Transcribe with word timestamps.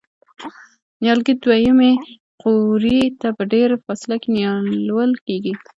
نیالګي 1.01 1.33
دوه 1.43 1.55
یمې 1.65 1.91
قوریې 2.41 3.03
ته 3.19 3.27
په 3.37 3.43
ډېره 3.51 3.75
فاصله 3.85 4.15
کې 4.21 4.29
نیالول 4.37 5.11
کېږي. 5.25 5.53